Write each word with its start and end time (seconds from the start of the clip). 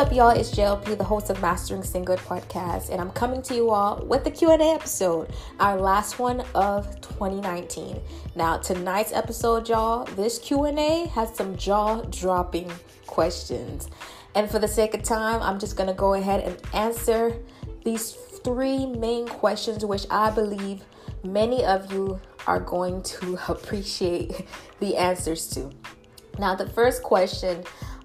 up 0.00 0.14
y'all? 0.14 0.30
It's 0.30 0.50
jlp 0.52 0.96
the 0.96 1.04
host 1.04 1.28
of 1.28 1.42
mastering 1.42 1.82
single 1.82 2.16
podcast 2.16 2.88
and 2.88 3.02
i'm 3.02 3.10
coming 3.10 3.42
to 3.42 3.54
you 3.54 3.68
all 3.68 4.02
with 4.06 4.24
the 4.24 4.30
q&a 4.30 4.56
episode 4.56 5.30
our 5.58 5.78
last 5.78 6.18
one 6.18 6.40
of 6.54 6.98
2019 7.02 8.00
now 8.34 8.56
tonight's 8.56 9.12
episode 9.12 9.68
y'all 9.68 10.06
this 10.16 10.38
q&a 10.38 11.06
has 11.08 11.36
some 11.36 11.54
jaw-dropping 11.54 12.72
questions. 13.06 13.90
And 14.34 14.50
for 14.50 14.58
the 14.58 14.66
sake 14.66 14.94
of 14.94 15.02
time 15.02 15.42
i'm 15.42 15.58
just 15.58 15.76
to 15.76 15.92
go 15.92 16.14
ahead 16.14 16.44
and 16.44 16.56
answer 16.72 17.36
these 17.84 18.12
three 18.42 18.86
main 18.86 19.28
questions 19.28 19.84
which 19.84 20.06
i 20.10 20.30
believe 20.30 20.82
many 21.24 21.62
of 21.62 21.92
you 21.92 22.18
are 22.46 22.60
going 22.60 23.02
to 23.02 23.38
appreciate 23.48 24.46
the 24.78 24.96
answers 24.96 25.46
to. 25.48 25.70
Now 26.38 26.54
the 26.54 26.70
first 26.70 27.02
question 27.02 27.64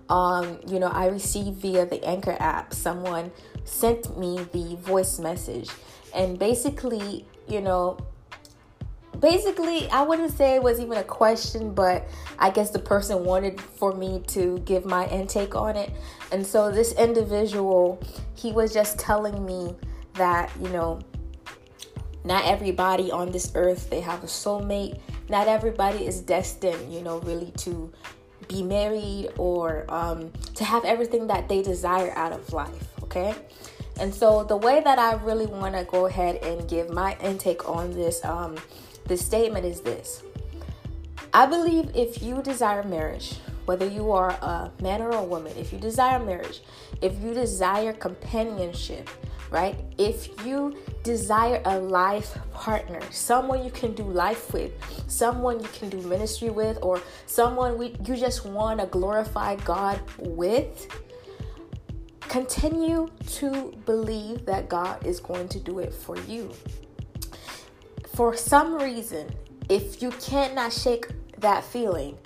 um, 0.10 0.60
you 0.68 0.80
know, 0.80 0.88
I 0.88 1.08
received 1.08 1.58
via 1.58 1.86
the 1.86 2.04
Anchor 2.04 2.38
app. 2.40 2.74
Someone 2.74 3.32
sent 3.64 4.18
me 4.18 4.48
the 4.52 4.76
voice 4.78 5.20
message, 5.20 5.70
and 6.14 6.38
basically, 6.38 7.26
you 7.48 7.62
know, 7.62 7.98
basically, 9.20 9.90
I 9.90 10.04
wouldn't 10.04 10.32
say 10.32 10.56
it 10.56 10.64
was 10.64 10.80
even 10.80 10.98
a 10.98 11.04
question, 11.04 11.74
but 11.74 12.08
I 12.38 12.52
guess 12.52 12.70
the 12.70 12.80
person 12.80 13.24
wanted 13.24 13.60
for 13.60 13.94
me 13.94 14.22
to 14.28 14.60
give 14.60 14.86
my 14.86 15.08
intake 15.08 15.56
on 15.56 15.76
it. 15.76 15.92
And 16.32 16.46
so, 16.46 16.72
this 16.72 16.94
individual, 16.94 18.00
he 18.36 18.52
was 18.52 18.74
just 18.74 19.00
telling 19.00 19.46
me 19.46 19.76
that, 20.14 20.52
you 20.62 20.70
know, 20.70 21.00
not 22.26 22.44
everybody 22.46 23.12
on 23.12 23.32
this 23.32 23.52
earth 23.56 23.90
they 23.92 24.02
have 24.02 24.24
a 24.24 24.28
soulmate 24.28 25.00
not 25.30 25.48
everybody 25.48 26.06
is 26.06 26.22
destined 26.22 26.92
you 26.92 27.02
know 27.02 27.20
really 27.20 27.52
to 27.56 27.92
be 28.48 28.64
married 28.64 29.30
or 29.38 29.86
um, 29.90 30.32
to 30.56 30.64
have 30.64 30.86
everything 30.86 31.28
that 31.28 31.48
they 31.50 31.62
desire 31.62 32.12
out 32.16 32.32
of 32.32 32.52
life. 32.54 32.88
Okay. 33.04 33.34
And 34.00 34.14
so 34.14 34.44
the 34.44 34.58
way 34.58 34.82
that 34.82 35.00
I 35.00 35.14
really 35.14 35.46
want 35.46 35.76
to 35.76 35.86
go 35.86 36.06
ahead 36.06 36.44
and 36.44 36.68
give 36.68 36.90
my 36.90 37.18
intake 37.22 37.68
on 37.70 37.92
this 37.92 38.24
um, 38.26 38.58
this 39.08 39.26
statement 39.26 39.66
is 39.66 39.82
this. 39.82 40.24
I 41.34 41.46
believe 41.46 41.92
if 41.96 42.22
you 42.22 42.42
desire 42.42 42.84
marriage, 42.84 43.36
whether 43.66 43.88
you 43.88 44.12
are 44.12 44.32
a 44.32 44.72
man 44.82 45.02
or 45.02 45.12
a 45.12 45.24
woman, 45.24 45.54
if 45.58 45.72
you 45.74 45.80
desire 45.80 46.20
marriage, 46.20 46.62
if 47.02 47.22
you 47.22 47.34
desire 47.34 47.94
companionship, 47.94 49.10
right? 49.52 49.76
If 49.98 50.46
you 50.46 50.76
desire 51.04 51.62
a 51.66 51.80
life 51.80 52.38
partner, 52.54 53.02
someone 53.12 53.64
you 53.64 53.72
can 53.72 53.94
do 53.94 54.04
life 54.04 54.54
with, 54.54 54.72
someone 55.08 55.60
you 55.60 55.68
can 55.70 55.90
do 55.90 55.98
ministry 56.02 56.50
with, 56.50 56.78
or 56.82 57.02
someone 57.26 57.78
we, 57.78 57.96
you 58.06 58.16
just 58.16 58.46
want 58.46 58.80
to 58.80 58.86
glorify 58.88 59.56
God 59.58 60.02
with, 60.18 60.88
continue 62.22 63.08
to 63.28 63.72
believe 63.86 64.46
that 64.46 64.68
God 64.68 65.06
is 65.06 65.20
going 65.20 65.48
to 65.50 65.60
do 65.60 65.80
it 65.80 65.94
for 65.94 66.18
you. 66.22 66.52
For 68.16 68.36
some 68.36 68.76
reason, 68.76 69.30
if 69.70 70.02
you 70.02 70.12
cannot 70.12 70.74
shake 70.74 71.08
that 71.40 71.64
feeling, 71.64 72.18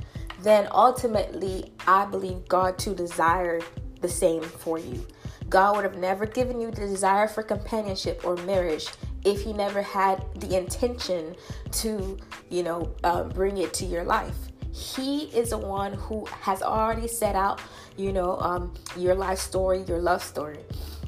then 0.42 0.68
ultimately 0.72 1.74
I 1.86 2.06
believe 2.06 2.48
God 2.48 2.78
to 2.80 2.94
desire 2.94 3.60
the 4.02 4.08
same 4.08 4.42
for 4.42 4.80
you. 4.80 5.06
God 5.50 5.76
would 5.76 5.84
have 5.84 5.98
never 5.98 6.26
given 6.26 6.62
you 6.62 6.70
the 6.70 6.82
desire 6.82 7.28
for 7.28 7.44
companionship 7.44 8.22
or 8.24 8.36
marriage 8.38 8.88
if 9.26 9.42
He 9.42 9.54
never 9.54 9.82
had 9.82 10.24
the 10.40 10.58
intention 10.58 11.36
to, 11.72 12.18
you 12.50 12.64
know, 12.64 12.94
uh, 13.04 13.24
bring 13.24 13.58
it 13.58 13.74
to 13.76 13.86
your 13.86 14.04
life. 14.04 14.36
He 14.72 15.24
is 15.36 15.50
the 15.50 15.58
one 15.58 15.94
who 15.94 16.26
has 16.26 16.62
already 16.62 17.08
set 17.08 17.36
out, 17.36 17.60
you 17.98 18.14
know, 18.14 18.38
um, 18.40 18.74
your 18.96 19.16
life 19.16 19.40
story, 19.40 19.84
your 19.88 20.00
love 20.00 20.24
story. 20.24 20.60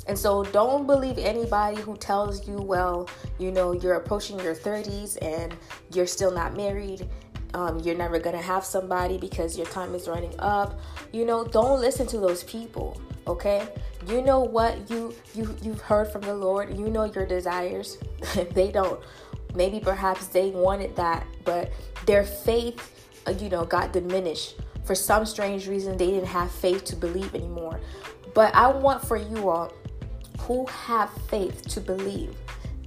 And 0.07 0.17
so 0.17 0.43
don't 0.43 0.87
believe 0.87 1.19
anybody 1.19 1.79
who 1.79 1.95
tells 1.95 2.47
you, 2.47 2.55
well, 2.55 3.07
you 3.37 3.51
know, 3.51 3.71
you're 3.71 3.93
approaching 3.93 4.39
your 4.39 4.55
30s 4.55 5.17
and 5.21 5.55
you're 5.93 6.07
still 6.07 6.31
not 6.31 6.57
married. 6.57 7.07
Um, 7.53 7.79
you're 7.79 7.95
never 7.95 8.17
going 8.17 8.35
to 8.35 8.41
have 8.41 8.65
somebody 8.65 9.17
because 9.17 9.57
your 9.57 9.67
time 9.67 9.93
is 9.93 10.07
running 10.07 10.33
up. 10.39 10.79
You 11.13 11.25
know, 11.25 11.45
don't 11.45 11.79
listen 11.79 12.07
to 12.07 12.17
those 12.17 12.43
people 12.43 12.99
okay 13.27 13.67
you 14.07 14.21
know 14.21 14.39
what 14.39 14.89
you 14.89 15.13
you 15.33 15.55
you've 15.61 15.81
heard 15.81 16.11
from 16.11 16.21
the 16.21 16.33
lord. 16.33 16.77
You 16.77 16.89
know 16.89 17.05
your 17.05 17.25
desires. 17.25 17.97
They 18.53 18.71
don't 18.71 18.99
maybe 19.53 19.79
perhaps 19.79 20.27
they 20.27 20.51
wanted 20.51 20.95
that 20.95 21.27
but 21.43 21.71
their 22.05 22.23
faith 22.23 22.79
uh, 23.27 23.31
you 23.31 23.49
know 23.49 23.65
got 23.65 23.93
diminished. 23.93 24.55
For 24.85 24.95
some 24.95 25.25
strange 25.25 25.67
reason 25.67 25.97
they 25.97 26.07
didn't 26.07 26.27
have 26.27 26.51
faith 26.51 26.83
to 26.85 26.95
believe 26.95 27.35
anymore. 27.35 27.79
But 28.33 28.55
i 28.55 28.67
want 28.67 29.05
for 29.05 29.17
you 29.17 29.49
all 29.49 29.73
who 30.41 30.65
have 30.65 31.11
faith 31.29 31.67
to 31.69 31.81
believe 31.81 32.35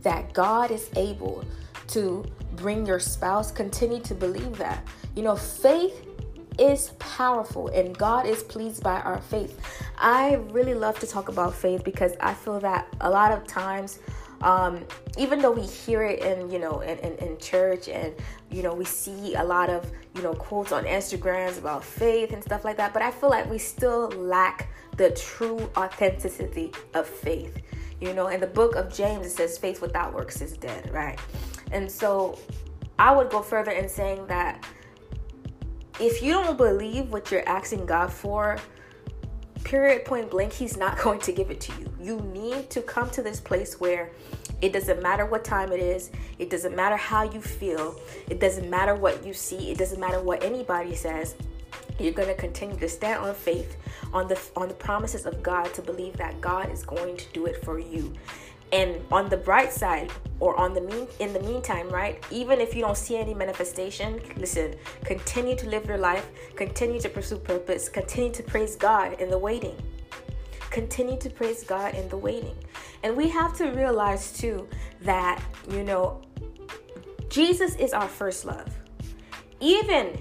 that 0.03 0.33
god 0.33 0.71
is 0.71 0.91
able 0.97 1.45
to 1.89 2.25
bring 2.57 2.87
your 2.87 2.99
spouse 2.99 3.53
continue 3.53 4.01
to 4.01 4.15
believe 4.15 4.57
that. 4.59 4.87
You 5.15 5.23
know 5.23 5.37
faith 5.37 6.14
is 6.59 6.91
powerful 6.99 7.69
and 7.69 7.97
God 7.97 8.27
is 8.27 8.43
pleased 8.43 8.83
by 8.83 9.01
our 9.01 9.21
faith. 9.21 9.61
I 9.99 10.35
really 10.51 10.75
love 10.75 10.99
to 11.01 11.07
talk 11.07 11.29
about 11.29 11.55
faith 11.55 11.85
because 11.85 12.13
I 12.21 12.35
feel 12.35 12.61
that 12.61 12.87
a 13.01 13.11
lot 13.11 13.33
of 13.33 13.47
times 13.47 13.99
um, 14.45 14.85
even 15.17 15.41
though 15.41 15.51
we 15.51 15.63
hear 15.63 16.03
it 16.03 16.23
in 16.23 16.51
you 16.51 16.59
know 16.59 16.81
in, 16.81 16.99
in, 16.99 17.15
in, 17.17 17.39
church 17.39 17.89
and 17.89 18.15
you 18.51 18.63
know 18.63 18.75
we 18.75 18.85
see 18.85 19.35
a 19.35 19.43
lot 19.43 19.71
of 19.71 19.91
you 20.15 20.23
know 20.23 20.35
quotes 20.35 20.71
on 20.71 20.85
instagrams 20.85 21.59
about 21.59 21.83
faith 21.83 22.33
and 22.33 22.43
stuff 22.43 22.65
like 22.65 22.77
that 22.77 22.93
but 22.93 23.01
i 23.03 23.11
feel 23.11 23.31
like 23.31 23.49
we 23.51 23.59
still 23.59 24.09
lack 24.11 24.69
the 24.97 25.11
true 25.13 25.59
authenticity 25.77 26.73
of 26.93 27.07
faith 27.07 27.59
you 28.01 28.13
know 28.13 28.29
in 28.29 28.39
the 28.39 28.47
book 28.47 28.75
of 28.77 28.93
james 28.93 29.27
it 29.27 29.31
says 29.31 29.57
faith 29.57 29.81
without 29.81 30.13
works 30.13 30.43
is 30.43 30.57
dead 30.59 30.93
right 30.93 31.19
and 31.73 31.91
so 31.91 32.39
i 32.99 33.15
would 33.15 33.31
go 33.31 33.41
further 33.41 33.71
in 33.71 33.89
saying 33.89 34.27
that 34.27 34.63
if 36.01 36.23
you 36.23 36.33
don't 36.33 36.57
believe 36.57 37.13
what 37.13 37.31
you're 37.31 37.49
asking 37.49 37.87
God 37.87 38.13
for, 38.13 38.59
period 39.63 40.05
point 40.05 40.31
blank, 40.31 40.53
He's 40.53 40.77
not 40.77 40.99
going 41.03 41.21
to 41.21 41.33
give 41.33 41.51
it 41.51 41.61
to 41.63 41.73
you. 41.81 41.93
You 42.01 42.21
need 42.21 42.71
to 42.71 42.83
come 42.83 43.11
to 43.11 43.23
this 43.23 43.41
place 43.41 43.81
where 43.81 44.11
it 44.61 44.73
doesn't 44.73 45.03
matter 45.03 45.27
what 45.27 45.45
time 45.45 45.73
it 45.73 45.81
is, 45.81 46.11
it 46.39 46.51
doesn't 46.51 46.75
matter 46.75 46.97
how 46.97 47.23
you 47.23 47.41
feel, 47.41 48.01
it 48.29 48.41
doesn't 48.41 48.69
matter 48.71 48.95
what 48.95 49.25
you 49.25 49.33
see, 49.33 49.71
it 49.71 49.79
doesn't 49.79 50.01
matter 50.01 50.21
what 50.21 50.43
anybody 50.43 50.95
says. 50.95 51.35
You're 51.99 52.13
going 52.13 52.29
to 52.29 52.35
continue 52.35 52.77
to 52.79 52.89
stand 52.89 53.25
on 53.25 53.35
faith 53.35 53.77
on 54.13 54.27
the 54.27 54.41
on 54.57 54.69
the 54.69 54.75
promises 54.75 55.27
of 55.27 55.43
God 55.43 55.73
to 55.75 55.83
believe 55.83 56.17
that 56.17 56.41
God 56.41 56.73
is 56.73 56.85
going 56.85 57.17
to 57.17 57.25
do 57.33 57.47
it 57.47 57.65
for 57.65 57.79
you. 57.79 58.13
And 58.73 59.01
on 59.13 59.29
the 59.29 59.37
bright 59.37 59.73
side, 59.73 60.11
or 60.41 60.57
on 60.57 60.75
the 60.75 60.81
mean 60.81 61.07
in 61.21 61.33
the 61.33 61.41
meantime, 61.41 61.89
right? 61.89 62.23
Even 62.31 62.61
if 62.61 62.75
you 62.75 62.83
don't 62.83 62.97
see 62.97 63.17
any 63.17 63.35
manifestation, 63.35 64.21
listen, 64.37 64.75
continue 65.05 65.57
to 65.57 65.69
live 65.69 65.87
your 65.87 65.99
life, 65.99 66.29
continue 66.57 67.01
to 67.01 67.09
pursue 67.09 67.39
purpose, 67.39 67.89
continue 67.89 68.33
to 68.33 68.43
praise 68.43 68.77
God 68.77 69.21
in 69.21 69.31
the 69.31 69.39
waiting. 69.39 69.77
Continue 70.71 71.17
to 71.19 71.31
praise 71.31 71.63
God 71.63 71.95
in 71.95 72.09
the 72.09 72.17
waiting. 72.17 72.57
And 73.05 73.17
we 73.17 73.29
have 73.29 73.57
to 73.59 73.71
realize 73.71 74.33
too 74.33 74.69
that, 75.03 75.41
you 75.71 75.85
know, 75.85 76.21
Jesus 77.29 77.77
is 77.77 77.93
our 77.93 78.09
first 78.09 78.45
love. 78.45 78.69
Even 79.61 80.21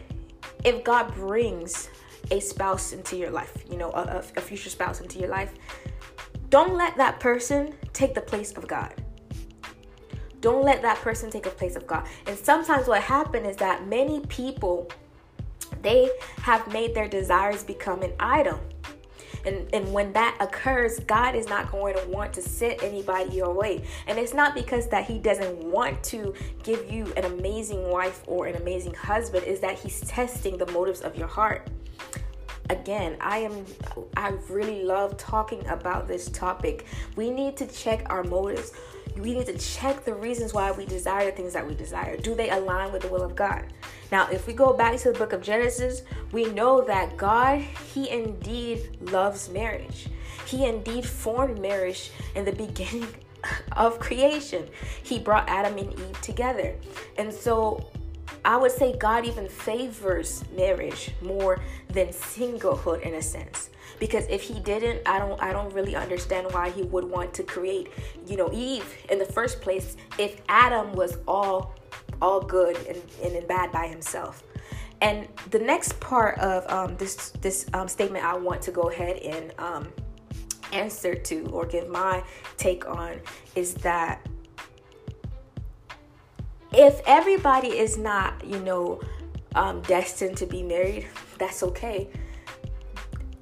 if 0.63 0.83
God 0.83 1.13
brings 1.15 1.89
a 2.31 2.39
spouse 2.39 2.93
into 2.93 3.17
your 3.17 3.31
life, 3.31 3.63
you 3.69 3.77
know, 3.77 3.89
a, 3.91 4.23
a 4.37 4.41
future 4.41 4.69
spouse 4.69 5.01
into 5.01 5.19
your 5.19 5.29
life, 5.29 5.53
don't 6.53 6.75
let 6.75 6.95
that 6.97 7.19
person 7.19 7.73
take 7.93 8.13
the 8.13 8.21
place 8.21 8.51
of 8.51 8.67
God. 8.67 8.93
Don't 10.39 10.63
let 10.63 10.83
that 10.83 10.99
person 10.99 11.31
take 11.31 11.47
a 11.47 11.49
place 11.49 11.75
of 11.75 11.87
God. 11.87 12.05
And 12.27 12.37
sometimes 12.37 12.87
what 12.87 13.01
happens 13.01 13.47
is 13.47 13.55
that 13.55 13.87
many 13.87 14.19
people 14.27 14.87
they 15.81 16.11
have 16.43 16.71
made 16.71 16.93
their 16.93 17.07
desires 17.07 17.63
become 17.63 18.03
an 18.03 18.13
idol. 18.19 18.59
And, 19.47 19.67
and 19.73 19.91
when 19.91 20.13
that 20.13 20.37
occurs, 20.39 20.99
God 20.99 21.33
is 21.33 21.47
not 21.47 21.71
going 21.71 21.95
to 21.95 22.07
want 22.07 22.33
to 22.33 22.41
send 22.43 22.83
anybody 22.83 23.33
your 23.33 23.51
way. 23.51 23.83
And 24.05 24.19
it's 24.19 24.35
not 24.35 24.53
because 24.53 24.87
that 24.89 25.05
He 25.05 25.17
doesn't 25.17 25.57
want 25.57 26.03
to 26.03 26.35
give 26.61 26.89
you 26.89 27.11
an 27.17 27.25
amazing 27.25 27.89
wife 27.89 28.21
or 28.27 28.45
an 28.45 28.57
amazing 28.57 28.93
husband, 28.93 29.43
is 29.47 29.59
that 29.61 29.79
He's 29.79 30.01
testing 30.01 30.59
the 30.59 30.71
motives 30.71 31.01
of 31.01 31.17
your 31.17 31.27
heart 31.27 31.67
again 32.69 33.17
i 33.19 33.39
am 33.39 33.65
i 34.15 34.29
really 34.49 34.83
love 34.83 35.17
talking 35.17 35.65
about 35.67 36.07
this 36.07 36.29
topic. 36.29 36.85
We 37.15 37.29
need 37.29 37.57
to 37.57 37.67
check 37.67 38.05
our 38.09 38.23
motives. 38.23 38.71
We 39.17 39.33
need 39.33 39.45
to 39.45 39.57
check 39.57 40.05
the 40.05 40.15
reasons 40.15 40.53
why 40.53 40.71
we 40.71 40.85
desire 40.85 41.25
the 41.25 41.31
things 41.31 41.53
that 41.53 41.67
we 41.67 41.75
desire. 41.75 42.17
Do 42.17 42.33
they 42.33 42.49
align 42.49 42.91
with 42.91 43.03
the 43.03 43.09
will 43.09 43.21
of 43.21 43.35
god? 43.35 43.65
Now 44.11 44.27
if 44.31 44.47
we 44.47 44.53
go 44.53 44.73
back 44.73 44.97
to 44.99 45.11
the 45.11 45.17
book 45.17 45.33
of 45.33 45.41
genesis 45.41 46.03
we 46.31 46.45
know 46.45 46.81
that 46.85 47.17
god 47.17 47.59
he 47.93 48.09
indeed 48.09 48.97
loves 49.11 49.49
marriage. 49.49 50.07
He 50.45 50.65
indeed 50.65 51.05
formed 51.05 51.59
marriage 51.59 52.11
in 52.35 52.45
the 52.45 52.51
beginning 52.65 53.07
of 53.73 53.99
creation. 53.99 54.67
He 55.03 55.19
brought 55.19 55.47
adam 55.49 55.77
and 55.77 55.93
eve 55.93 56.21
together. 56.21 56.75
And 57.17 57.33
so 57.33 57.85
I 58.45 58.57
would 58.57 58.71
say 58.71 58.95
God 58.97 59.25
even 59.25 59.47
favors 59.47 60.43
marriage 60.55 61.11
more 61.21 61.61
than 61.89 62.07
singlehood 62.07 63.01
in 63.01 63.13
a 63.15 63.21
sense. 63.21 63.69
Because 63.99 64.25
if 64.27 64.41
he 64.41 64.59
didn't, 64.59 65.01
I 65.07 65.19
don't 65.19 65.41
I 65.41 65.53
don't 65.53 65.73
really 65.73 65.95
understand 65.95 66.47
why 66.51 66.69
he 66.71 66.83
would 66.83 67.05
want 67.05 67.33
to 67.35 67.43
create, 67.43 67.89
you 68.27 68.35
know, 68.35 68.49
Eve 68.51 68.85
in 69.09 69.19
the 69.19 69.25
first 69.25 69.61
place 69.61 69.95
if 70.17 70.41
Adam 70.49 70.93
was 70.93 71.17
all 71.27 71.75
all 72.21 72.41
good 72.41 72.75
and, 72.87 73.01
and 73.23 73.47
bad 73.47 73.71
by 73.71 73.87
himself. 73.87 74.43
And 75.01 75.27
the 75.51 75.59
next 75.59 75.99
part 75.99 76.39
of 76.39 76.69
um, 76.71 76.97
this 76.97 77.31
this 77.41 77.65
um, 77.73 77.87
statement 77.87 78.25
I 78.25 78.35
want 78.35 78.61
to 78.63 78.71
go 78.71 78.89
ahead 78.89 79.17
and 79.17 79.53
um, 79.59 79.87
answer 80.71 81.13
to 81.13 81.45
or 81.47 81.65
give 81.65 81.87
my 81.87 82.23
take 82.57 82.87
on 82.87 83.19
is 83.55 83.75
that 83.75 84.27
if 86.73 87.01
everybody 87.05 87.69
is 87.69 87.97
not, 87.97 88.43
you 88.45 88.59
know, 88.59 89.01
um, 89.55 89.81
destined 89.81 90.37
to 90.37 90.45
be 90.45 90.63
married, 90.63 91.07
that's 91.37 91.63
okay. 91.63 92.09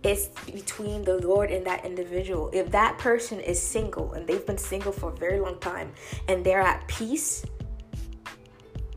It's 0.03 0.27
between 0.51 1.03
the 1.03 1.17
Lord 1.19 1.51
and 1.51 1.65
that 1.67 1.85
individual. 1.85 2.49
If 2.53 2.71
that 2.71 2.97
person 2.97 3.39
is 3.39 3.61
single 3.61 4.13
and 4.13 4.27
they've 4.27 4.45
been 4.45 4.57
single 4.57 4.91
for 4.91 5.11
a 5.11 5.15
very 5.15 5.39
long 5.39 5.59
time 5.59 5.91
and 6.27 6.43
they're 6.43 6.61
at 6.61 6.87
peace 6.87 7.45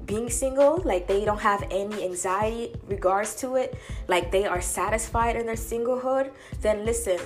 being 0.07 0.31
single, 0.31 0.83
like 0.85 1.07
they 1.07 1.25
don't 1.25 1.41
have 1.41 1.67
any 1.71 2.05
anxiety 2.05 2.75
regards 2.87 3.35
to 3.37 3.57
it, 3.57 3.79
like 4.09 4.33
they 4.33 4.47
are 4.47 4.61
satisfied 4.61 5.37
in 5.37 5.47
their 5.47 5.55
singlehood, 5.55 6.31
then 6.61 6.85
listen, 6.85 7.19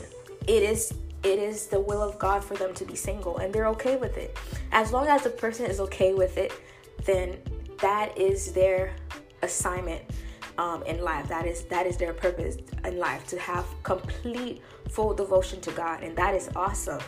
it 0.47 0.63
is 0.63 0.93
it 1.25 1.39
is 1.41 1.67
the 1.67 1.81
will 1.81 2.01
of 2.01 2.17
God 2.19 2.45
for 2.45 2.55
them 2.55 2.73
to 2.75 2.85
be 2.85 2.95
single 2.95 3.39
and 3.39 3.53
they're 3.53 3.67
okay 3.69 3.97
with 3.97 4.17
it. 4.17 4.37
As 4.71 4.93
long 4.93 5.09
as 5.09 5.23
the 5.23 5.31
person 5.31 5.67
is 5.67 5.81
okay 5.81 6.15
with 6.15 6.39
it, 6.39 6.53
then 7.05 7.39
that 7.81 8.17
is 8.19 8.53
their 8.53 8.95
assignment 9.43 10.03
um, 10.59 10.83
in 10.85 11.01
life. 11.01 11.29
That 11.29 11.47
is 11.47 11.63
that 11.65 11.87
is 11.87 11.97
their 11.97 12.13
purpose 12.13 12.57
in 12.85 12.99
life 12.99 13.27
to 13.29 13.39
have 13.39 13.65
complete 13.83 14.61
full 14.91 15.15
devotion 15.15 15.61
to 15.63 15.71
God, 15.73 16.03
and 16.03 16.17
that 16.17 16.35
is 16.35 16.51
awesome. 16.57 17.01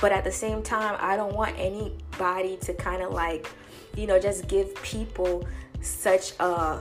But 0.00 0.12
at 0.12 0.24
the 0.24 0.32
same 0.32 0.62
time, 0.62 0.96
I 1.00 1.16
don't 1.16 1.34
want 1.34 1.56
anybody 1.58 2.56
to 2.58 2.74
kind 2.74 3.02
of 3.02 3.12
like, 3.12 3.50
you 3.96 4.06
know, 4.06 4.18
just 4.18 4.48
give 4.48 4.74
people 4.82 5.46
such 5.80 6.32
a 6.40 6.80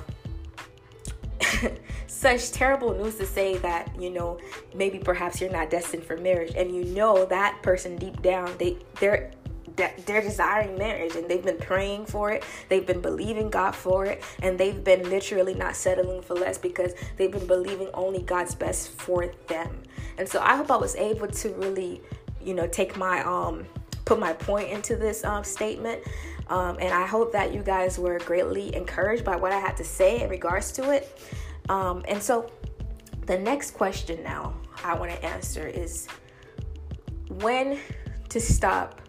such 2.07 2.51
terrible 2.51 2.93
news 2.93 3.15
to 3.15 3.25
say 3.25 3.57
that 3.57 3.89
you 3.99 4.09
know 4.09 4.39
maybe 4.73 4.97
perhaps 4.97 5.39
you're 5.39 5.51
not 5.51 5.69
destined 5.69 6.03
for 6.03 6.17
marriage 6.17 6.53
and 6.55 6.73
you 6.73 6.83
know 6.85 7.25
that 7.25 7.61
person 7.61 7.95
deep 7.97 8.21
down 8.21 8.51
they 8.57 8.75
they're 8.99 9.31
they're 9.77 10.21
desiring 10.21 10.77
marriage 10.77 11.15
and 11.15 11.29
they've 11.29 11.43
been 11.43 11.57
praying 11.57 12.07
for 12.07 12.31
it. 12.31 12.43
They've 12.67 12.85
been 12.85 13.01
believing 13.01 13.49
god 13.49 13.75
for 13.75 14.05
it. 14.05 14.23
And 14.41 14.57
they've 14.57 14.83
been 14.83 15.09
literally 15.09 15.53
not 15.53 15.75
settling 15.75 16.21
for 16.21 16.33
less 16.33 16.57
because 16.57 16.93
they've 17.15 17.31
been 17.31 17.47
believing 17.47 17.89
only 17.93 18.21
god's 18.21 18.55
best 18.55 18.89
for 18.91 19.31
them. 19.47 19.83
And 20.17 20.27
so 20.27 20.41
i 20.41 20.55
hope 20.55 20.71
i 20.71 20.75
was 20.75 20.95
able 20.95 21.27
to 21.27 21.49
really 21.53 22.01
you 22.43 22.53
know 22.53 22.67
take 22.67 22.97
my 22.97 23.23
um 23.23 23.65
put 24.05 24.19
my 24.19 24.33
point 24.33 24.69
into 24.69 24.95
this 24.95 25.23
um, 25.23 25.43
statement. 25.43 26.01
Um, 26.49 26.77
and 26.79 26.93
i 26.93 27.05
hope 27.05 27.31
that 27.33 27.53
you 27.53 27.61
guys 27.61 27.99
were 27.99 28.19
greatly 28.19 28.73
encouraged 28.75 29.23
by 29.23 29.35
what 29.35 29.51
i 29.51 29.59
had 29.59 29.77
to 29.77 29.83
say 29.83 30.21
in 30.21 30.29
regards 30.29 30.71
to 30.73 30.91
it. 30.91 31.21
Um, 31.69 32.03
and 32.07 32.21
so 32.21 32.49
the 33.25 33.37
next 33.37 33.71
question 33.71 34.23
now 34.23 34.53
i 34.85 34.93
want 34.97 35.11
to 35.11 35.25
answer 35.25 35.67
is 35.67 36.07
when 37.27 37.77
to 38.29 38.39
stop 38.39 39.01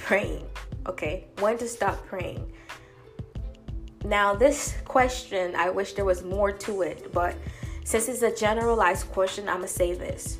praying. 0.00 0.46
Okay, 0.86 1.26
when 1.38 1.58
to 1.58 1.68
stop 1.68 2.04
praying. 2.06 2.52
Now, 4.04 4.34
this 4.34 4.74
question, 4.84 5.54
I 5.54 5.70
wish 5.70 5.92
there 5.92 6.04
was 6.04 6.22
more 6.22 6.52
to 6.52 6.82
it, 6.82 7.12
but 7.12 7.36
since 7.84 8.08
it's 8.08 8.22
a 8.22 8.34
generalized 8.34 9.10
question, 9.12 9.48
I'm 9.48 9.56
gonna 9.56 9.68
say 9.68 9.94
this. 9.94 10.38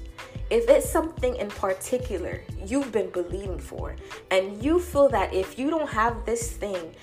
If 0.50 0.68
it's 0.68 0.88
something 0.88 1.36
in 1.36 1.48
particular 1.48 2.42
you've 2.66 2.90
been 2.90 3.10
believing 3.10 3.58
for, 3.58 3.94
and 4.30 4.62
you 4.62 4.80
feel 4.80 5.08
that 5.10 5.32
if 5.32 5.58
you 5.58 5.70
don't 5.70 5.88
have 5.88 6.24
this 6.24 6.50
thing, 6.50 6.94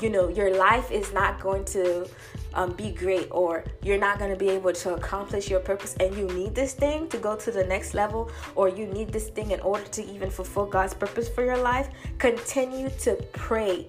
you 0.00 0.10
know, 0.10 0.28
your 0.28 0.56
life 0.56 0.90
is 0.90 1.12
not 1.12 1.40
going 1.40 1.64
to 1.66 2.08
um, 2.54 2.72
be 2.72 2.90
great 2.90 3.28
or 3.30 3.64
you're 3.82 3.98
not 3.98 4.18
going 4.18 4.30
to 4.30 4.36
be 4.36 4.48
able 4.48 4.72
to 4.72 4.94
accomplish 4.94 5.50
your 5.50 5.60
purpose 5.60 5.94
and 6.00 6.16
you 6.16 6.26
need 6.28 6.54
this 6.54 6.74
thing 6.74 7.08
to 7.08 7.18
go 7.18 7.36
to 7.36 7.50
the 7.50 7.64
next 7.64 7.94
level 7.94 8.30
or 8.54 8.68
you 8.68 8.86
need 8.86 9.12
this 9.12 9.28
thing 9.28 9.50
in 9.50 9.60
order 9.60 9.84
to 9.84 10.04
even 10.10 10.30
fulfill 10.30 10.66
God's 10.66 10.94
purpose 10.94 11.28
for 11.28 11.44
your 11.44 11.58
life, 11.58 11.88
continue 12.18 12.90
to 13.00 13.14
pray. 13.32 13.88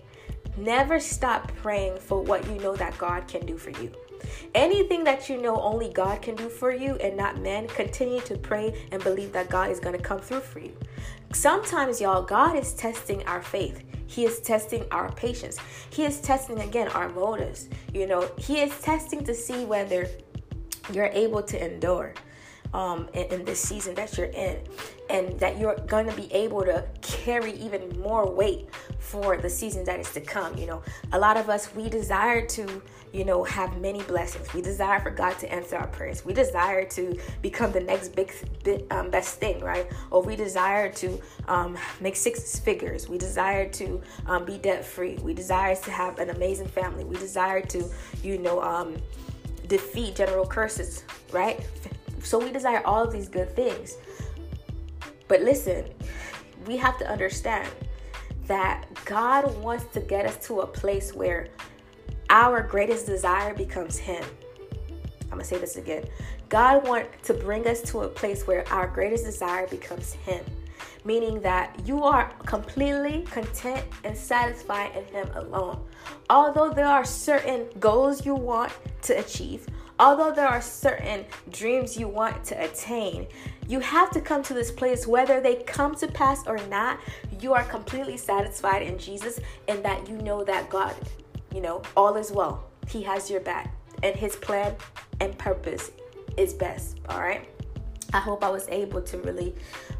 Never 0.58 1.00
stop 1.00 1.54
praying 1.56 1.98
for 1.98 2.22
what 2.22 2.46
you 2.48 2.60
know 2.60 2.76
that 2.76 2.98
God 2.98 3.28
can 3.28 3.46
do 3.46 3.58
for 3.58 3.70
you. 3.82 3.92
Anything 4.54 5.04
that 5.06 5.30
you 5.30 5.42
know 5.42 5.60
only 5.62 5.90
God 5.90 6.22
can 6.22 6.36
do 6.36 6.50
for 6.50 6.74
you 6.74 6.96
and 6.96 7.16
not 7.16 7.40
men, 7.40 7.68
continue 7.68 8.20
to 8.22 8.38
pray 8.38 8.88
and 8.92 9.02
believe 9.04 9.32
that 9.32 9.50
God 9.50 9.72
is 9.72 9.80
going 9.80 9.96
to 9.96 10.02
come 10.02 10.20
through 10.20 10.42
for 10.42 10.60
you. 10.60 10.76
Sometimes, 11.34 12.02
y'all, 12.02 12.24
God 12.24 12.58
is 12.58 12.74
testing 12.74 13.26
our 13.26 13.42
faith. 13.42 13.84
He 14.10 14.26
is 14.26 14.40
testing 14.40 14.86
our 14.90 15.12
patience. 15.12 15.58
He 15.92 16.04
is 16.04 16.20
testing 16.20 16.60
again 16.62 16.88
our 16.90 17.10
motives. 17.10 17.70
You 17.94 18.08
know, 18.08 18.30
He 18.40 18.60
is 18.60 18.74
testing 18.82 19.24
to 19.26 19.36
see 19.36 19.66
whether 19.66 20.08
you're 20.92 21.14
able 21.14 21.44
to 21.44 21.64
endure 21.64 22.16
um, 22.74 23.10
in, 23.14 23.26
in 23.34 23.46
this 23.46 23.60
season 23.60 23.96
that 23.96 24.18
you're 24.18 24.28
in, 24.28 24.58
and 25.10 25.40
that 25.40 25.58
you're 25.60 25.76
going 25.88 26.08
to 26.08 26.16
be 26.16 26.32
able 26.34 26.64
to 26.64 26.86
carry 27.02 27.54
even 27.54 28.00
more 28.00 28.30
weight 28.30 28.70
for 29.00 29.38
the 29.38 29.50
season 29.50 29.84
that 29.86 30.00
is 30.00 30.12
to 30.14 30.22
come. 30.22 30.58
You 30.58 30.68
know, 30.68 30.84
a 31.12 31.20
lot 31.20 31.38
of 31.38 31.50
us, 31.50 31.74
we 31.74 31.90
desire 31.90 32.46
to, 32.48 32.82
you 33.12 33.26
know, 33.26 33.44
have 33.44 33.82
many 33.82 34.04
blessings. 34.04 34.54
We 34.54 34.62
desire 34.62 35.00
for 35.00 35.10
God 35.10 35.40
to 35.40 35.52
answer 35.52 35.78
our 35.78 35.88
prayers. 35.88 36.24
We 36.24 36.34
desire 36.34 36.86
to 36.90 37.18
become 37.42 37.72
the 37.72 37.80
next 37.80 38.10
big, 38.10 38.32
big 38.64 38.86
um, 38.94 39.10
best 39.10 39.40
thing, 39.40 39.62
right? 39.62 39.88
Or 40.12 40.22
we 40.22 40.36
desire 40.36 40.92
to 40.94 41.20
um, 41.48 41.76
make 42.02 42.16
six 42.16 42.60
figures. 42.60 43.10
We 43.10 43.18
desire 43.18 43.68
to 43.70 44.02
um, 44.28 44.46
be 44.46 44.60
debt 44.60 44.86
free. 44.86 45.16
We 45.16 45.34
desire 45.34 45.76
to 45.76 45.92
have 45.92 46.20
an 46.20 46.30
amazing 46.30 46.68
family. 46.68 47.04
We 47.04 47.18
desire 47.18 47.62
to, 47.62 47.84
you 48.22 48.38
know, 48.38 48.62
um, 48.62 48.98
defeat 49.68 50.16
general 50.16 50.46
curses, 50.46 51.04
right? 51.32 51.60
So 52.24 52.40
we 52.40 52.52
desire 52.52 52.82
all 52.86 53.04
of 53.04 53.12
these 53.12 53.28
good 53.28 53.56
things. 53.56 53.98
But 55.28 55.42
listen, 55.42 55.86
we 56.66 56.78
have 56.78 56.98
to 57.00 57.10
understand 57.10 57.70
that 58.48 58.86
God 59.06 59.56
wants 59.62 59.86
to 59.94 60.00
get 60.00 60.26
us 60.26 60.46
to 60.48 60.62
a 60.62 60.68
place 60.68 61.14
where 61.14 61.50
our 62.30 62.62
greatest 62.62 63.06
desire 63.06 63.54
becomes 63.54 63.98
Him. 63.98 64.24
I'm 65.24 65.38
gonna 65.38 65.44
say 65.44 65.60
this 65.60 65.78
again. 65.78 66.06
God 66.50 66.88
wants 66.88 67.28
to 67.28 67.36
bring 67.36 67.68
us 67.68 67.82
to 67.92 68.02
a 68.02 68.08
place 68.08 68.48
where 68.48 68.68
our 68.74 68.88
greatest 68.88 69.24
desire 69.24 69.68
becomes 69.68 70.14
Him, 70.14 70.44
meaning 71.06 71.40
that 71.42 71.80
you 71.86 72.04
are 72.04 72.32
completely 72.46 73.22
content 73.30 73.86
and 74.04 74.18
satisfied 74.18 74.96
in 74.96 75.06
Him 75.06 75.30
alone. 75.36 75.86
Although 76.30 76.72
there 76.72 76.88
are 76.88 77.06
certain 77.06 77.68
goals 77.80 78.26
you 78.26 78.34
want 78.34 78.72
to 79.04 79.20
achieve, 79.20 79.68
although 80.00 80.32
there 80.32 80.48
are 80.48 80.62
certain 80.62 81.26
dreams 81.52 81.98
you 81.98 82.08
want 82.08 82.44
to 82.46 82.64
attain, 82.64 83.28
you 83.68 83.80
have 83.82 84.10
to 84.12 84.22
come 84.22 84.42
to 84.44 84.54
this 84.54 84.72
place, 84.72 85.06
whether 85.06 85.40
they 85.42 85.58
come 85.58 85.94
to 85.96 86.08
pass 86.08 86.48
or 86.48 86.58
not, 86.70 87.00
you 87.40 87.54
are 87.54 87.64
completely 87.66 88.18
satisfied 88.18 88.82
in 88.82 88.98
Jesus 88.98 89.40
and 89.68 89.84
that 89.84 90.10
you 90.10 90.18
know 90.18 90.44
that 90.44 90.70
God, 90.70 90.96
you 91.54 91.62
know, 91.62 91.84
all 91.96 92.16
is 92.16 92.32
well. 92.32 92.64
He 92.88 93.04
has 93.04 93.30
your 93.30 93.42
back 93.42 93.76
and 94.02 94.16
his 94.16 94.36
plan 94.36 94.76
and 95.20 95.38
purpose 95.38 95.92
is 96.38 96.54
best. 96.54 97.00
All 97.10 97.20
right. 97.20 97.48
I 98.12 98.20
hope 98.20 98.44
I 98.44 98.50
was 98.50 98.68
able 98.70 99.04
to 99.04 99.18
really 99.20 99.54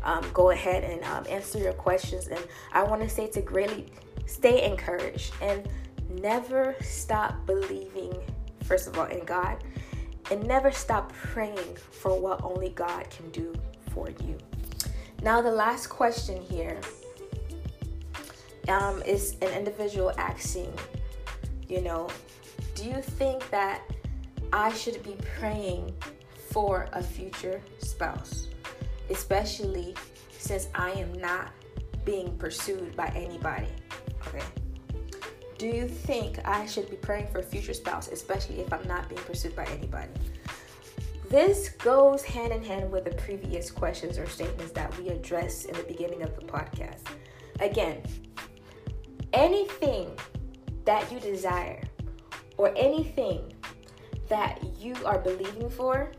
um, 0.04 0.26
go 0.34 0.50
ahead 0.50 0.84
and 0.84 1.04
um, 1.04 1.26
answer 1.30 1.60
your 1.60 1.74
questions. 1.74 2.28
And 2.28 2.44
I 2.74 2.82
want 2.84 3.04
to 3.04 3.10
say 3.10 3.28
to 3.28 3.42
greatly 3.42 3.86
stay 4.26 4.66
encouraged 4.66 5.34
and 5.42 5.70
never 6.10 6.76
stop 6.82 7.46
believing, 7.46 8.18
first 8.64 8.88
of 8.88 8.98
all, 8.98 9.06
in 9.06 9.24
God 9.26 9.64
and 10.32 10.46
never 10.48 10.72
stop 10.72 11.12
praying 11.14 11.76
for 11.92 12.20
what 12.20 12.44
only 12.44 12.70
God 12.70 13.10
can 13.10 13.30
do 13.32 13.54
for 13.94 14.10
you. 14.24 14.38
Now, 15.22 15.42
the 15.42 15.52
last 15.52 15.88
question 15.88 16.42
here 16.42 16.80
um, 18.68 19.02
is 19.04 19.36
an 19.42 19.50
individual 19.50 20.14
asking, 20.18 20.74
you 21.68 21.82
know, 21.82 22.10
do 22.76 22.86
you 22.86 23.02
think 23.02 23.50
that 23.50 23.82
I 24.54 24.74
should 24.74 25.04
be 25.04 25.16
praying 25.38 25.94
for 26.52 26.88
a 26.94 27.04
future 27.04 27.62
spouse, 27.80 28.48
especially 29.10 29.96
since 30.38 30.68
I 30.74 30.92
am 30.92 31.14
not 31.14 31.52
being 32.06 32.38
pursued 32.38 32.96
by 32.96 33.08
anybody? 33.16 33.68
Do 35.60 35.68
you 35.68 35.90
think 35.90 36.40
I 36.48 36.66
should 36.66 36.90
be 36.90 36.96
praying 36.96 37.28
for 37.28 37.40
a 37.40 37.44
future 37.44 37.74
spouse, 37.74 38.08
especially 38.08 38.62
if 38.62 38.72
I'm 38.72 38.88
not 38.88 39.10
being 39.10 39.20
pursued 39.24 39.58
by 39.58 39.66
anybody? 39.66 40.08
This 41.30 41.68
goes 41.72 42.24
hand 42.24 42.54
in 42.54 42.64
hand 42.64 42.90
with 42.90 43.04
the 43.04 43.12
previous 43.12 43.70
questions 43.70 44.18
or 44.18 44.26
statements 44.26 44.72
that 44.72 44.98
we 44.98 45.10
addressed 45.10 45.66
in 45.66 45.76
the 45.76 45.84
beginning 45.84 46.24
of 46.24 46.34
the 46.34 46.46
podcast. 46.46 47.02
Again, 47.60 48.02
anything 49.34 50.10
that 50.86 51.12
you 51.12 51.20
desire 51.20 51.84
or 52.56 52.72
anything 52.78 53.52
that 54.30 54.64
you 54.80 54.96
are 55.04 55.20
believing 55.20 55.70
for, 55.70 56.14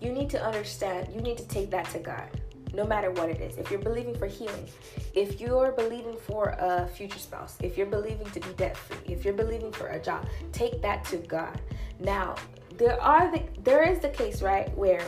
you 0.00 0.12
need 0.12 0.30
to 0.30 0.40
understand, 0.40 1.12
you 1.12 1.20
need 1.20 1.38
to 1.38 1.48
take 1.48 1.72
that 1.72 1.90
to 1.90 1.98
God, 1.98 2.40
no 2.74 2.84
matter 2.84 3.10
what 3.12 3.28
it 3.28 3.40
is. 3.40 3.56
If 3.56 3.70
you're 3.70 3.80
believing 3.80 4.14
for 4.14 4.26
healing, 4.26 4.68
if 5.14 5.40
you're 5.40 5.72
believing 5.72 6.16
for 6.16 6.56
a 6.58 6.88
future 6.88 7.18
spouse, 7.18 7.56
if 7.62 7.78
you're 7.78 7.86
believing 7.86 8.26
to 8.30 8.40
be 8.40 8.52
debt 8.54 8.76
free, 8.76 9.12
if 9.12 9.24
you're 9.24 9.34
believing 9.34 9.72
for 9.72 9.88
a 9.88 10.00
job, 10.00 10.26
take 10.52 10.82
that 10.82 11.04
to 11.06 11.18
God. 11.18 11.60
Now, 12.00 12.34
there 12.76 13.00
are 13.00 13.30
the 13.30 13.42
there 13.62 13.88
is 13.88 14.00
the 14.00 14.08
case, 14.08 14.42
right, 14.42 14.74
where 14.76 15.02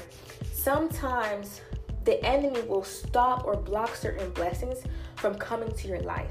sometimes 0.53 1.61
the 2.05 2.25
enemy 2.25 2.63
will 2.63 2.85
stop 2.85 3.45
or 3.45 3.57
block 3.57 3.97
certain 3.97 4.31
blessings 4.31 4.79
from 5.17 5.35
coming 5.35 5.73
to 5.73 5.89
your 5.89 6.01
life. 6.01 6.31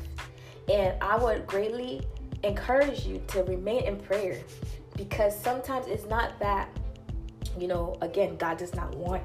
And 0.71 0.95
I 1.01 1.17
would 1.17 1.45
greatly 1.45 2.01
encourage 2.43 3.05
you 3.05 3.21
to 3.27 3.43
remain 3.43 3.83
in 3.83 3.97
prayer 3.97 4.39
because 4.95 5.37
sometimes 5.37 5.87
it's 5.87 6.05
not 6.05 6.39
that, 6.39 6.69
you 7.59 7.67
know, 7.67 7.97
again, 8.01 8.37
God 8.37 8.57
does 8.57 8.73
not 8.73 8.95
want 8.95 9.23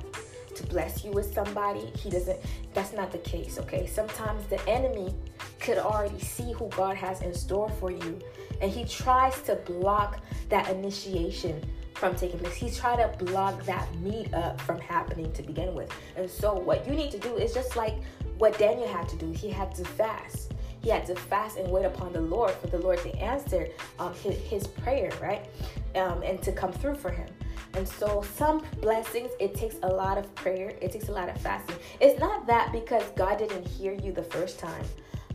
to 0.61 0.67
bless 0.67 1.05
you 1.05 1.11
with 1.11 1.33
somebody. 1.35 1.87
He 1.97 2.11
doesn't, 2.11 2.39
that's 2.75 2.93
not 2.93 3.13
the 3.13 3.19
case, 3.19 3.59
okay? 3.59 3.87
Sometimes 3.87 4.47
the 4.47 4.61
enemy 4.69 5.15
could 5.61 5.79
already 5.79 6.21
see 6.21 6.53
who 6.53 6.69
God 6.69 6.97
has 6.97 7.23
in 7.23 7.35
store 7.35 7.69
for 7.81 7.91
you 7.91 8.21
and 8.61 8.71
he 8.71 8.85
tries 8.85 9.41
to 9.43 9.57
block 9.57 10.21
that 10.49 10.71
initiation 10.71 11.63
from 11.95 12.15
taking 12.15 12.39
place. 12.39 12.55
He's 12.55 12.79
trying 12.79 12.99
to 12.99 13.25
block 13.25 13.63
that 13.65 13.95
meet 13.97 14.33
up 14.33 14.61
from 14.61 14.81
happening 14.81 15.33
to 15.33 15.43
begin 15.43 15.75
with. 15.75 15.93
And 16.17 16.31
so, 16.31 16.55
what 16.55 16.87
you 16.87 16.95
need 16.95 17.11
to 17.13 17.19
do 17.19 17.37
is 17.37 17.53
just 17.53 17.77
like 17.77 17.97
what 18.39 18.59
Daniel 18.59 18.89
had 18.89 19.09
to 19.11 19.17
do. 19.17 19.31
He 19.33 19.51
had 19.51 19.75
to 19.75 19.85
fast. 19.85 20.53
He 20.83 20.89
had 20.89 21.05
to 21.07 21.15
fast 21.15 21.59
and 21.59 21.71
wait 21.71 21.85
upon 21.85 22.15
the 22.15 22.23
Lord 22.23 22.53
for 22.53 22.69
the 22.69 22.79
Lord 22.79 23.03
to 23.03 23.15
answer 23.19 23.69
um, 23.99 24.15
his, 24.15 24.37
his, 24.39 24.67
prayer, 24.67 25.11
right? 25.21 25.47
Um, 25.95 26.23
and 26.23 26.41
to 26.43 26.53
come 26.53 26.73
through 26.73 26.95
for 26.95 27.11
him. 27.11 27.29
And 27.75 27.87
so, 27.87 28.23
some 28.37 28.63
blessings, 28.81 29.31
it 29.39 29.55
takes 29.55 29.77
a 29.83 29.89
lot 29.89 30.19
of 30.19 30.35
prayer, 30.35 30.73
it 30.81 30.93
takes 30.93 31.09
a 31.09 31.13
lot 31.13 31.29
of 31.29 31.41
fasting. 31.41 31.77
It's 32.01 32.19
not 32.19 32.47
that 32.47 32.73
because 32.73 33.05
God 33.17 33.39
didn't 33.39 33.67
hear 33.67 33.93
you 33.93 34.13
the 34.13 34.25
first 34.25 34.59
time, 34.59 34.85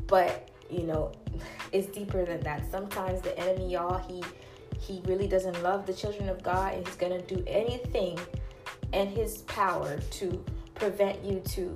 but 0.07 0.49
you 0.69 0.83
know, 0.83 1.11
it's 1.71 1.87
deeper 1.87 2.25
than 2.25 2.41
that. 2.41 2.69
Sometimes 2.69 3.21
the 3.21 3.37
enemy, 3.39 3.71
y'all, 3.71 3.97
he 3.97 4.23
he 4.79 5.01
really 5.05 5.27
doesn't 5.27 5.61
love 5.63 5.85
the 5.85 5.93
children 5.93 6.29
of 6.29 6.43
God 6.43 6.73
and 6.73 6.85
he's 6.85 6.97
to 6.97 7.21
do 7.21 7.43
anything 7.47 8.19
in 8.93 9.07
his 9.07 9.39
power 9.43 9.97
to 9.97 10.43
prevent 10.75 11.23
you 11.23 11.39
to 11.39 11.75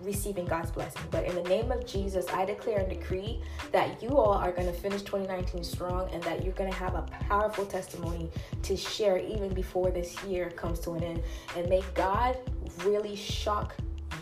receiving 0.00 0.44
God's 0.44 0.70
blessing. 0.70 1.02
But 1.10 1.24
in 1.24 1.34
the 1.34 1.42
name 1.42 1.72
of 1.72 1.86
Jesus, 1.86 2.26
I 2.32 2.44
declare 2.44 2.78
and 2.78 2.88
decree 2.88 3.42
that 3.72 4.02
you 4.02 4.16
all 4.16 4.34
are 4.34 4.52
going 4.52 4.66
to 4.66 4.72
finish 4.72 5.02
2019 5.02 5.64
strong 5.64 6.08
and 6.12 6.22
that 6.24 6.44
you're 6.44 6.54
going 6.54 6.70
to 6.70 6.76
have 6.76 6.94
a 6.94 7.02
powerful 7.28 7.66
testimony 7.66 8.30
to 8.62 8.76
share 8.76 9.18
even 9.18 9.52
before 9.54 9.90
this 9.90 10.22
year 10.24 10.50
comes 10.50 10.80
to 10.80 10.92
an 10.92 11.02
end. 11.02 11.22
And 11.56 11.68
may 11.68 11.82
God 11.94 12.38
really 12.84 13.16
shock 13.16 13.74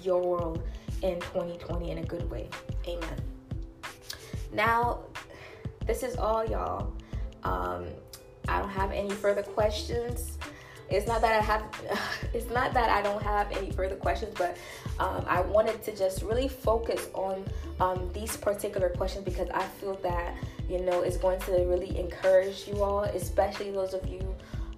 your 0.02 0.22
world 0.22 0.62
in 1.02 1.20
2020 1.20 1.90
in 1.90 1.98
a 1.98 2.04
good 2.04 2.28
way. 2.30 2.48
Amen. 2.86 3.20
Now, 4.52 5.00
this 5.86 6.02
is 6.02 6.16
all, 6.16 6.44
y'all. 6.44 6.92
Um, 7.44 7.86
I 8.48 8.60
don't 8.60 8.70
have 8.70 8.92
any 8.92 9.10
further 9.10 9.42
questions. 9.42 10.38
It's 10.88 11.06
not 11.06 11.20
that 11.20 11.32
I 11.32 11.44
have, 11.44 11.64
it's 12.34 12.50
not 12.50 12.74
that 12.74 12.90
I 12.90 13.02
don't 13.02 13.22
have 13.22 13.50
any 13.52 13.70
further 13.70 13.96
questions, 13.96 14.34
but 14.36 14.56
um, 14.98 15.24
I 15.26 15.40
wanted 15.40 15.82
to 15.84 15.96
just 15.96 16.22
really 16.22 16.48
focus 16.48 17.08
on 17.14 17.44
um, 17.80 18.10
these 18.12 18.36
particular 18.36 18.90
questions 18.90 19.24
because 19.24 19.48
I 19.50 19.64
feel 19.64 19.94
that 20.02 20.34
you 20.68 20.80
know 20.80 21.02
it's 21.02 21.16
going 21.16 21.40
to 21.40 21.52
really 21.52 21.98
encourage 21.98 22.66
you 22.68 22.82
all, 22.82 23.04
especially 23.04 23.70
those 23.70 23.94
of 23.94 24.06
you, 24.08 24.34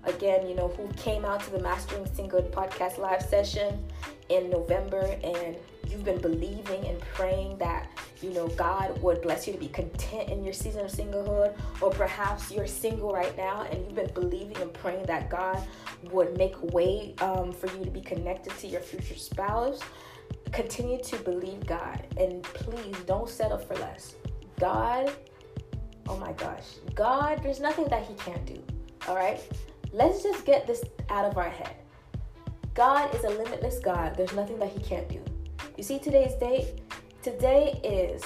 again, 0.09 0.49
you 0.49 0.55
know, 0.55 0.69
who 0.69 0.89
came 0.95 1.25
out 1.25 1.43
to 1.45 1.51
the 1.51 1.61
Mastering 1.61 2.07
Single 2.15 2.43
podcast 2.43 2.99
live 2.99 3.23
session 3.23 3.83
in 4.29 4.51
November 4.51 5.17
and 5.23 5.57
you've 5.91 6.05
been 6.05 6.21
believing 6.21 6.85
and 6.87 7.01
praying 7.15 7.57
that 7.59 7.89
you 8.23 8.31
know 8.31 8.49
God 8.49 9.01
would 9.03 9.23
bless 9.23 9.47
you 9.47 9.53
to 9.53 9.59
be 9.59 9.69
content 9.69 10.29
in 10.29 10.45
your 10.45 10.53
season 10.53 10.85
of 10.85 10.91
singlehood, 10.91 11.57
or 11.81 11.91
perhaps 11.91 12.51
you're 12.51 12.67
single 12.67 13.13
right 13.13 13.37
now 13.37 13.63
and 13.63 13.85
you've 13.85 13.95
been 13.95 14.13
believing 14.13 14.57
and 14.59 14.73
praying 14.73 15.07
that 15.07 15.31
God 15.31 15.63
would 16.11 16.37
make 16.37 16.61
way 16.73 17.15
um, 17.21 17.53
for 17.53 17.67
you 17.77 17.85
to 17.85 17.91
be 17.91 18.01
connected 18.01 18.57
to 18.59 18.67
your 18.67 18.81
future 18.81 19.17
spouse. 19.17 19.81
Continue 20.53 21.03
to 21.03 21.17
believe 21.19 21.67
God 21.67 22.03
and 22.17 22.43
please 22.43 22.97
don't 23.07 23.29
settle 23.29 23.59
for 23.59 23.75
less. 23.77 24.15
God, 24.59 25.13
oh 26.09 26.17
my 26.17 26.33
gosh, 26.33 26.65
God, 26.95 27.41
there's 27.43 27.61
nothing 27.61 27.87
that 27.89 28.05
He 28.05 28.15
can't 28.15 28.45
do. 28.45 28.63
All 29.07 29.15
right, 29.17 29.41
let's 29.99 30.23
just 30.23 30.47
get 30.47 30.67
this 30.67 30.85
out 31.11 31.25
of 31.25 31.37
our 31.37 31.51
head. 31.51 31.75
God 32.73 33.13
is 33.15 33.25
a 33.25 33.31
limitless 33.31 33.81
God. 33.81 34.15
There's 34.17 34.33
nothing 34.33 34.59
that 34.61 34.71
He 34.71 34.79
can't 34.79 35.09
do. 35.09 35.21
You 35.77 35.83
see 35.83 35.99
today's 35.99 36.35
date? 36.35 36.81
Today 37.23 37.81
is 37.83 38.23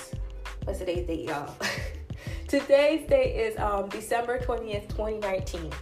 what's 0.64 0.78
today's 0.78 1.06
date, 1.06 1.26
y'all? 1.26 1.54
today's 2.48 3.08
date 3.08 3.34
is 3.34 3.58
um, 3.58 3.88
December 3.88 4.38
20th, 4.38 4.86
2019. 4.90 5.72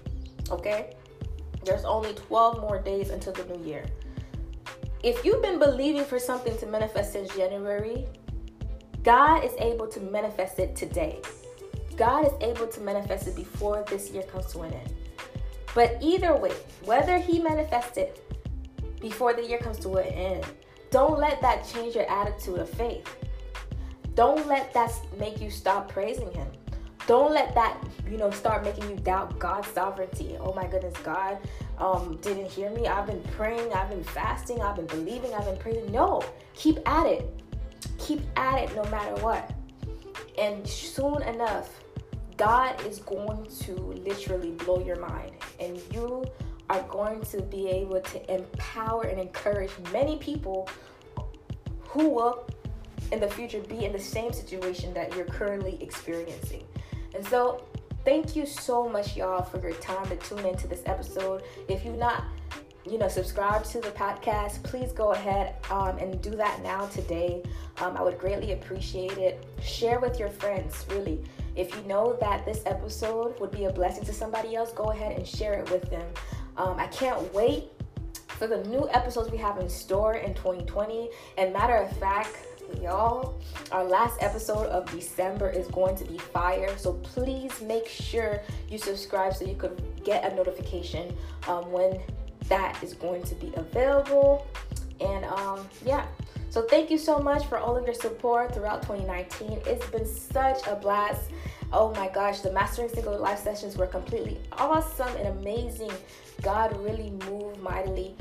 Okay? 0.51 0.95
There's 1.65 1.85
only 1.85 2.15
12 2.15 2.61
more 2.61 2.81
days 2.81 3.11
until 3.11 3.33
the 3.33 3.45
new 3.45 3.65
year. 3.69 3.85
If 5.03 5.25
you've 5.25 5.43
been 5.43 5.59
believing 5.59 6.05
for 6.05 6.21
something 6.21 6.57
to 6.59 6.67
manifest 6.67 7.13
since 7.13 7.35
January, 7.35 8.07
God 9.03 9.45
is 9.45 9.53
able 9.59 9.89
to 9.89 10.01
manifest 10.01 10.61
it 10.61 10.77
today. 10.77 11.21
God 11.97 12.27
is 12.27 12.33
able 12.41 12.69
to 12.69 12.81
manifest 12.81 13.27
it 13.27 13.35
before 13.35 13.85
this 13.89 14.11
year 14.11 14.23
comes 14.23 14.47
to 14.53 14.61
an 14.61 14.73
end. 14.73 14.95
But 15.75 15.99
either 16.01 16.37
way, 16.37 16.53
whether 16.85 17.19
He 17.19 17.39
manifests 17.39 17.97
it 17.97 18.23
before 19.01 19.33
the 19.33 19.47
year 19.47 19.59
comes 19.59 19.79
to 19.81 19.97
an 19.97 20.07
end 20.07 20.47
don't 20.91 21.21
let 21.21 21.41
that 21.41 21.67
change 21.69 21.95
your 21.95 22.11
attitude 22.11 22.59
of 22.59 22.69
faith. 22.69 23.09
Don't 24.15 24.47
let 24.49 24.75
that 24.75 24.93
make 25.19 25.41
you 25.41 25.49
stop 25.51 25.89
praising 25.89 26.31
Him. 26.33 26.49
Don't 27.07 27.33
let 27.33 27.55
that, 27.55 27.81
you 28.09 28.17
know, 28.17 28.31
start 28.31 28.65
making 28.65 28.91
you 28.91 28.97
doubt 28.97 29.39
God's 29.39 29.69
sovereignty. 29.69 30.37
Oh 30.41 30.53
my 30.53 30.67
goodness, 30.67 30.95
God 31.05 31.39
um, 31.79 32.19
didn't 32.23 32.51
hear 32.51 32.71
me. 32.71 32.87
I've 32.89 33.07
been 33.07 33.23
praying, 33.37 33.73
I've 33.73 33.89
been 33.89 34.05
fasting, 34.05 34.61
I've 34.61 34.77
been 34.77 34.87
believing, 34.87 35.33
I've 35.33 35.45
been 35.45 35.57
praying. 35.57 35.91
No, 35.93 36.23
keep 36.55 36.79
at 36.87 37.07
it. 37.07 37.41
Keep 37.99 38.23
at 38.37 38.59
it 38.59 38.77
no 38.77 38.85
matter 38.91 39.15
what. 39.23 39.53
And 40.39 40.67
soon 40.67 41.23
enough, 41.23 41.81
God 42.41 42.87
is 42.87 43.01
going 43.01 43.47
to 43.65 43.73
literally 43.75 44.53
blow 44.53 44.83
your 44.83 44.99
mind. 44.99 45.33
And 45.61 45.79
you 45.93 46.25
are 46.71 46.81
going 46.85 47.21
to 47.21 47.43
be 47.43 47.69
able 47.69 48.01
to 48.01 48.35
empower 48.35 49.03
and 49.03 49.21
encourage 49.21 49.71
many 49.93 50.17
people 50.17 50.67
who 51.83 52.09
will 52.09 52.47
in 53.13 53.21
the 53.21 53.29
future 53.29 53.61
be 53.61 53.85
in 53.85 53.93
the 53.93 53.99
same 53.99 54.33
situation 54.33 54.95
that 54.95 55.15
you're 55.15 55.27
currently 55.27 55.77
experiencing. 55.83 56.65
And 57.15 57.27
so, 57.27 57.63
thank 58.07 58.35
you 58.35 58.47
so 58.47 58.89
much, 58.89 59.19
y'all, 59.19 59.43
for 59.43 59.61
your 59.61 59.73
time 59.75 60.09
to 60.09 60.17
tune 60.17 60.47
into 60.47 60.67
this 60.67 60.83
episode. 60.87 61.43
If 61.69 61.85
you're 61.85 61.95
not, 61.95 62.25
you 62.89 62.97
know, 62.97 63.09
subscribe 63.09 63.65
to 63.65 63.83
the 63.83 63.91
podcast, 63.91 64.63
please 64.63 64.93
go 64.93 65.13
ahead 65.13 65.57
um, 65.71 65.99
and 65.99 66.23
do 66.23 66.31
that 66.31 66.63
now 66.63 66.87
today. 66.87 67.43
Um, 67.83 67.99
I 67.99 68.03
would 68.03 68.19
greatly 68.19 68.53
appreciate 68.53 69.19
it. 69.19 69.45
Share 69.63 70.01
with 70.01 70.19
your 70.19 70.31
friends, 70.31 70.87
really. 70.89 71.23
If 71.57 71.75
you 71.75 71.83
know 71.83 72.17
that 72.21 72.45
this 72.45 72.63
episode 72.67 73.39
would 73.41 73.51
be 73.51 73.65
a 73.65 73.73
blessing 73.73 74.05
to 74.05 74.13
somebody 74.13 74.57
else, 74.57 74.73
go 74.73 74.91
ahead 74.91 75.17
and 75.17 75.27
share 75.27 75.55
it 75.55 75.71
with 75.71 75.91
them. 75.91 76.07
Um, 76.57 76.77
I 76.79 76.87
can't 76.89 77.33
wait 77.35 77.65
for 78.27 78.47
the 78.47 78.65
new 78.65 78.89
episodes 78.91 79.31
we 79.31 79.39
have 79.39 79.59
in 79.59 79.69
store 79.69 80.15
in 80.15 80.35
2020. 80.35 81.11
And 81.37 81.53
matter 81.53 81.77
of 81.77 81.95
fact, 81.99 82.37
y'all, 82.81 83.39
our 83.73 83.85
last 83.85 84.23
episode 84.23 84.67
of 84.67 84.91
December 84.91 85.51
is 85.51 85.67
going 85.69 85.97
to 85.97 86.05
be 86.05 86.19
fire. 86.19 86.77
So 86.79 86.95
please 86.95 87.61
make 87.61 87.87
sure 87.87 88.41
you 88.69 88.79
subscribe 88.79 89.35
so 89.35 89.45
you 89.45 89.57
could 89.57 89.83
get 90.05 90.31
a 90.31 90.35
notification 90.35 91.15
um, 91.49 91.71
when 91.71 92.01
that 92.49 92.83
is 92.83 92.95
going 92.95 93.23
to 93.25 93.35
be 93.35 93.53
available. 93.57 94.47
And 95.01 95.25
um, 95.25 95.69
yeah. 95.85 96.07
So 96.51 96.63
thank 96.63 96.91
you 96.91 96.99
so 96.99 97.21
much 97.21 97.47
for 97.47 97.59
all 97.59 97.77
of 97.77 97.85
your 97.85 97.95
support 97.95 98.53
throughout 98.53 98.83
2019. 98.83 99.61
It's 99.67 99.87
been 99.87 100.05
such 100.05 100.67
a 100.67 100.75
blast. 100.75 101.31
Oh 101.73 101.95
my 101.95 102.09
gosh, 102.09 102.41
the 102.41 102.51
Mastering 102.51 102.89
Single 102.89 103.17
Live 103.17 103.39
sessions 103.39 103.77
were 103.77 103.87
completely 103.87 104.41
awesome 104.51 105.15
and 105.17 105.39
amazing. 105.39 105.93
God 106.43 106.77
really 106.85 107.13
moved 107.29 107.63
mightily 107.63 108.17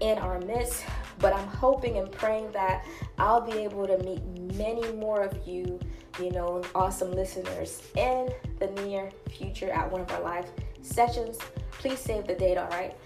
in 0.00 0.18
our 0.18 0.40
midst. 0.40 0.84
But 1.20 1.32
I'm 1.32 1.46
hoping 1.46 1.98
and 1.98 2.10
praying 2.10 2.50
that 2.50 2.84
I'll 3.18 3.40
be 3.40 3.58
able 3.58 3.86
to 3.86 3.98
meet 3.98 4.26
many 4.56 4.90
more 4.92 5.22
of 5.22 5.46
you, 5.46 5.78
you 6.20 6.32
know, 6.32 6.60
awesome 6.74 7.12
listeners 7.12 7.82
in 7.96 8.30
the 8.58 8.66
near 8.82 9.12
future 9.30 9.70
at 9.70 9.88
one 9.92 10.00
of 10.00 10.10
our 10.10 10.22
live 10.22 10.46
sessions. 10.82 11.38
Please 11.70 12.00
save 12.00 12.26
the 12.26 12.34
date, 12.34 12.58
all 12.58 12.68
right? 12.70 12.96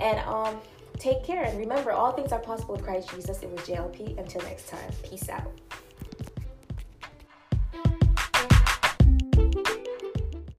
And 0.00 0.18
um, 0.28 0.60
take 0.98 1.24
care. 1.24 1.44
And 1.44 1.58
remember, 1.58 1.92
all 1.92 2.12
things 2.12 2.32
are 2.32 2.38
possible 2.38 2.74
with 2.74 2.84
Christ 2.84 3.10
Jesus. 3.14 3.42
It 3.42 3.50
was 3.50 3.60
JLP. 3.60 4.18
Until 4.18 4.42
next 4.42 4.68
time, 4.68 4.90
peace 5.02 5.28
out. 5.28 5.52